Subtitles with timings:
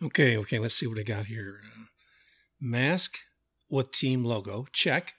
[0.00, 1.60] Okay, okay, let's see what I got here.
[1.64, 1.86] Uh,
[2.60, 3.18] mask
[3.68, 5.14] with team logo, check.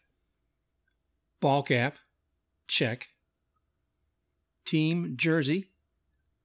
[1.42, 1.98] Ball cap,
[2.68, 3.10] check.
[4.64, 5.72] Team jersey,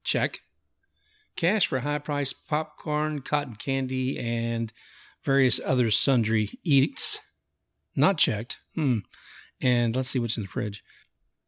[0.02, 0.40] check.
[1.36, 4.72] Cash for high price popcorn, cotton candy, and
[5.22, 7.20] various other sundry eats,
[7.94, 8.58] not checked.
[8.74, 8.98] Hmm.
[9.60, 10.82] And let's see what's in the fridge.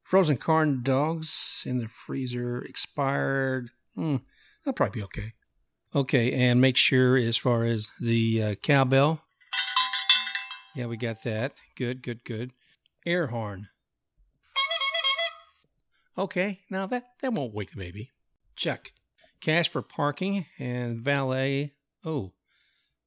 [0.05, 3.71] Frozen corn dogs in the freezer, expired.
[3.97, 4.19] Hmm.
[4.65, 5.33] That'll probably be okay.
[5.97, 9.23] Okay, and make sure as far as the uh, cowbell.
[10.75, 11.55] Yeah, we got that.
[11.75, 12.53] Good, good, good.
[13.07, 13.69] Air horn.
[16.19, 18.11] Okay, now that, that won't wake the baby.
[18.57, 18.93] Check.
[19.41, 21.73] Cash for parking and valet.
[22.05, 22.33] Oh,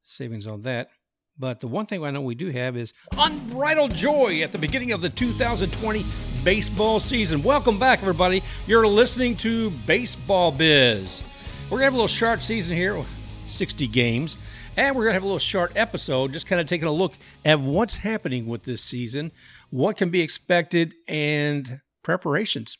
[0.03, 0.89] savings on that.
[1.37, 4.93] But the one thing I know we do have is unbridled joy at the beginning
[4.93, 6.03] of the 2020
[6.43, 7.43] baseball season.
[7.43, 8.41] Welcome back, everybody.
[8.65, 11.23] You're listening to Baseball Biz.
[11.69, 12.99] We're going to have a little short season here,
[13.45, 14.39] 60 games,
[14.75, 17.13] and we're going to have a little short episode, just kind of taking a look
[17.45, 19.31] at what's happening with this season,
[19.69, 22.79] what can be expected, and preparations.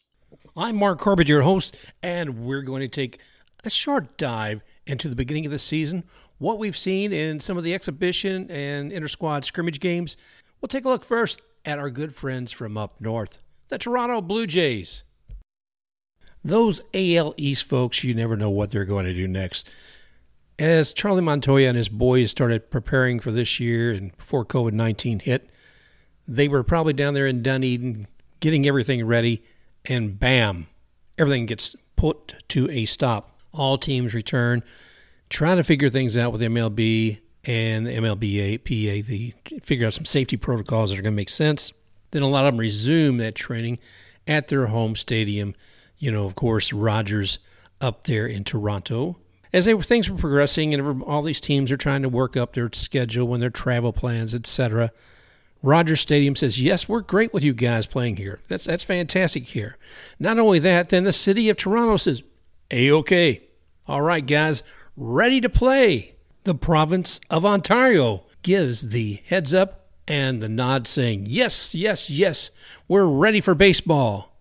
[0.58, 3.20] I'm Mark Corbett, your host, and we're going to take
[3.64, 6.04] a short dive into the beginning of the season,
[6.40, 10.18] what we've seen in some of the exhibition and inter squad scrimmage games.
[10.62, 14.48] We'll take a look first at our good friends from up north, the Toronto Blue
[14.48, 15.04] Jays.
[16.44, 19.70] Those AL East folks, you never know what they're going to do next.
[20.58, 25.20] As Charlie Montoyo and his boys started preparing for this year and before COVID 19
[25.20, 25.50] hit,
[26.28, 28.08] they were probably down there in Dunedin
[28.40, 29.44] getting everything ready,
[29.86, 30.68] and bam,
[31.18, 33.40] everything gets put to a stop.
[33.54, 34.64] All teams return
[35.30, 40.06] trying to figure things out with MLB and the MLBA, PA, the figure out some
[40.06, 41.72] safety protocols that are going to make sense.
[42.12, 43.80] Then a lot of them resume that training
[44.28, 45.56] at their home stadium.
[46.00, 47.40] You know, of course, Rogers
[47.82, 49.18] up there in Toronto.
[49.52, 52.70] As they, things were progressing, and all these teams are trying to work up their
[52.74, 54.92] schedule and their travel plans, etc.
[55.62, 58.40] Rogers Stadium says, "Yes, we're great with you guys playing here.
[58.48, 59.78] That's that's fantastic here."
[60.20, 62.24] Not only that, then the city of Toronto says,
[62.72, 63.42] "A okay,
[63.90, 64.62] all right, guys,
[64.96, 66.14] ready to play.
[66.44, 72.52] The province of Ontario gives the heads up and the nod saying, Yes, yes, yes,
[72.88, 74.36] we're ready for baseball.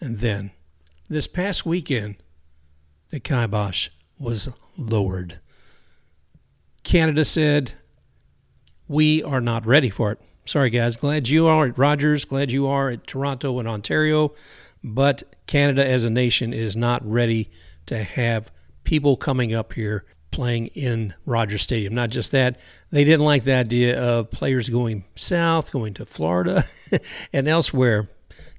[0.00, 0.50] And then,
[1.12, 2.16] this past weekend,
[3.10, 5.40] the kibosh was lowered.
[6.82, 7.72] Canada said,
[8.88, 10.20] We are not ready for it.
[10.44, 10.96] Sorry, guys.
[10.96, 12.24] Glad you are at Rogers.
[12.24, 14.34] Glad you are at Toronto and Ontario.
[14.82, 17.50] But Canada as a nation is not ready
[17.86, 18.50] to have
[18.82, 21.94] people coming up here playing in Rogers Stadium.
[21.94, 22.58] Not just that,
[22.90, 26.64] they didn't like the idea of players going south, going to Florida
[27.32, 28.08] and elsewhere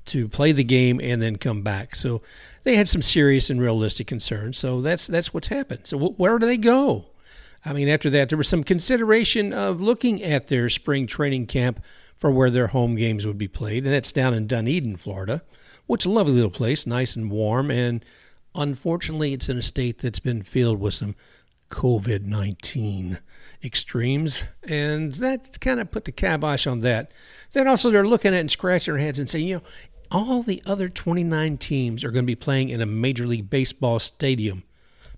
[0.06, 1.96] to play the game and then come back.
[1.96, 2.22] So
[2.64, 4.58] they had some serious and realistic concerns.
[4.58, 5.82] So that's that's what's happened.
[5.86, 7.06] So where do they go?
[7.66, 11.82] I mean, after that, there was some consideration of looking at their spring training camp
[12.18, 15.44] for where their home games would be played, and that's down in Dunedin, Florida,
[15.88, 18.04] which is a lovely little place, nice and warm, and
[18.56, 21.16] Unfortunately, it's in a state that's been filled with some
[21.70, 23.20] COVID 19
[23.64, 27.12] extremes, and that kind of put the kibosh on that.
[27.54, 29.64] Then also, they're looking at and scratching their heads and saying, you know,
[30.14, 34.00] all the other 29 teams are going to be playing in a Major League Baseball
[34.00, 34.64] stadium.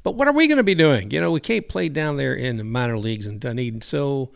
[0.04, 1.12] But what are we going to be doing?
[1.12, 3.82] You know, we can't play down there in the minor leagues in Dunedin.
[3.82, 4.32] So,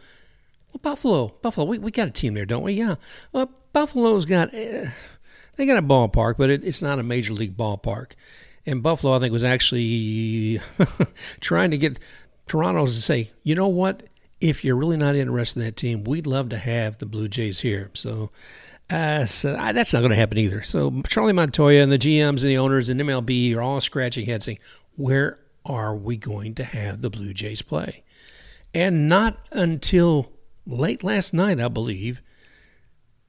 [0.73, 2.73] well, Buffalo, Buffalo, we, we got a team there, don't we?
[2.73, 2.95] Yeah.
[3.31, 4.89] Well, Buffalo's got, eh,
[5.55, 8.13] they got a ballpark, but it, it's not a major league ballpark.
[8.65, 10.59] And Buffalo, I think, was actually
[11.39, 11.99] trying to get
[12.47, 14.03] Toronto to say, you know what?
[14.41, 17.61] If you're really not interested in that team, we'd love to have the Blue Jays
[17.61, 17.91] here.
[17.93, 18.31] So,
[18.89, 20.63] uh, so I, that's not going to happen either.
[20.63, 24.45] So Charlie Montoyo and the GMs and the owners and MLB are all scratching heads
[24.45, 24.59] saying,
[24.95, 28.03] where are we going to have the Blue Jays play?
[28.73, 30.31] And not until
[30.65, 32.21] late last night, I believe,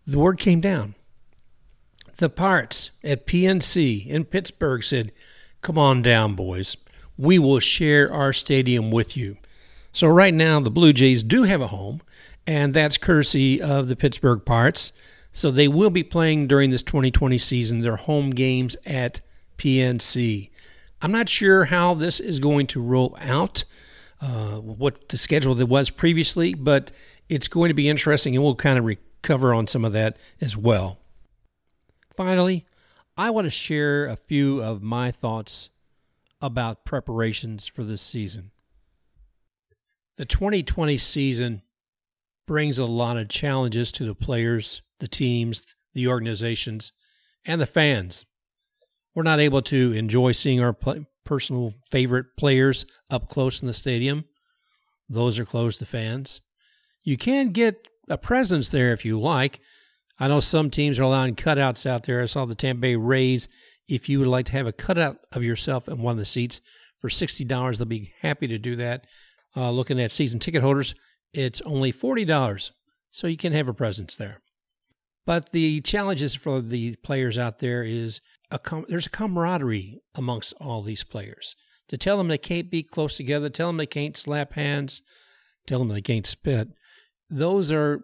[0.06, 0.94] the word came down.
[2.16, 5.12] The Pirates at PNC in Pittsburgh said,
[5.62, 6.76] Come on down, boys.
[7.16, 9.36] We will share our stadium with you.
[9.92, 12.00] So, right now, the Blue Jays do have a home,
[12.46, 14.92] and that's courtesy of the Pittsburgh Pirates.
[15.32, 19.20] So, they will be playing during this 2020 season their home games at
[19.58, 20.50] PNC.
[21.02, 23.64] I'm not sure how this is going to roll out,
[24.20, 26.92] uh, what the schedule that was previously, but
[27.28, 30.56] it's going to be interesting, and we'll kind of recover on some of that as
[30.56, 30.98] well.
[32.16, 32.66] Finally,
[33.16, 35.70] I want to share a few of my thoughts
[36.40, 38.50] about preparations for this season.
[40.16, 41.62] The 2020 season
[42.46, 45.64] brings a lot of challenges to the players, the teams,
[45.94, 46.92] the organizations,
[47.44, 48.26] and the fans.
[49.14, 50.76] We're not able to enjoy seeing our
[51.24, 54.24] personal favorite players up close in the stadium.
[55.08, 56.40] those are closed to fans.
[57.02, 59.60] You can get a presence there if you like.
[60.20, 62.22] I know some teams are allowing cutouts out there.
[62.22, 63.48] I saw the Tampa Bay Rays.
[63.88, 66.60] If you would like to have a cutout of yourself in one of the seats
[67.00, 69.06] for $60, they'll be happy to do that.
[69.56, 70.94] Uh, looking at season ticket holders,
[71.32, 72.70] it's only $40,
[73.10, 74.40] so you can have a presence there.
[75.26, 80.54] But the challenges for the players out there is a com- there's a camaraderie amongst
[80.60, 81.54] all these players.
[81.88, 85.02] To tell them they can't be close together, tell them they can't slap hands,
[85.66, 86.68] tell them they can't spit.
[87.28, 88.00] Those are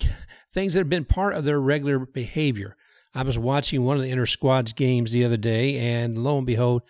[0.54, 2.76] things that have been part of their regular behavior.
[3.14, 6.46] I was watching one of the inter squads games the other day, and lo and
[6.46, 6.82] behold,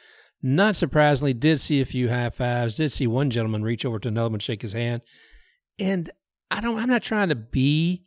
[0.42, 4.08] not surprisingly, did see a few high fives, did see one gentleman reach over to
[4.08, 5.02] another one, shake his hand.
[5.78, 6.10] And
[6.50, 8.04] I don't I'm not trying to be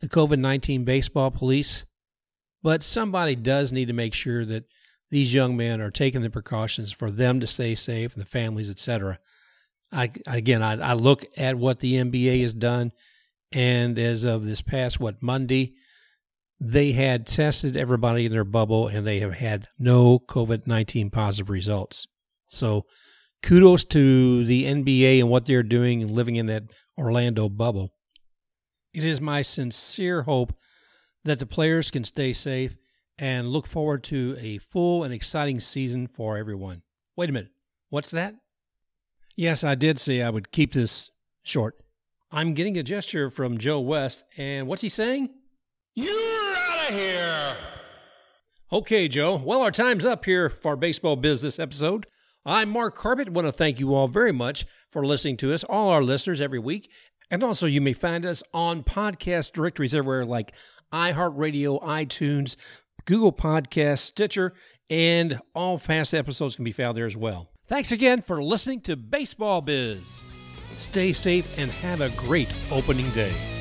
[0.00, 1.84] the COVID 19 baseball police,
[2.62, 4.64] but somebody does need to make sure that
[5.10, 8.70] these young men are taking the precautions for them to stay safe and the families,
[8.70, 9.18] etc.
[9.90, 12.92] I again, I, I look at what the NBA has done,
[13.52, 15.74] and as of this past what Monday,
[16.60, 21.48] they had tested everybody in their bubble, and they have had no COVID nineteen positive
[21.48, 22.06] results.
[22.48, 22.84] So,
[23.42, 26.64] kudos to the NBA and what they're doing and living in that
[26.98, 27.92] Orlando bubble.
[28.92, 30.52] It is my sincere hope
[31.24, 32.76] that the players can stay safe
[33.18, 36.82] and look forward to a full and exciting season for everyone.
[37.16, 37.52] Wait a minute.
[37.90, 38.34] What's that?
[39.36, 41.10] Yes, I did say I would keep this
[41.42, 41.76] short.
[42.30, 45.30] I'm getting a gesture from Joe West, and what's he saying?
[45.94, 47.56] You're out of here!
[48.70, 49.36] Okay, Joe.
[49.36, 52.06] Well, our time's up here for our baseball business episode.
[52.48, 53.28] I'm Mark Corbett.
[53.28, 56.58] want to thank you all very much for listening to us, all our listeners every
[56.58, 56.90] week.
[57.30, 60.54] And also, you may find us on podcast directories everywhere like
[60.90, 62.56] iHeartRadio, iTunes,
[63.04, 64.54] Google Podcasts, Stitcher,
[64.88, 67.50] and all past episodes can be found there as well.
[67.66, 70.22] Thanks again for listening to Baseball Biz.
[70.78, 73.57] Stay safe and have a great opening day.